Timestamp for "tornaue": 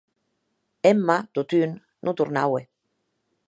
2.19-2.61